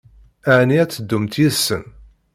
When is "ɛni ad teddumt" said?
0.57-1.33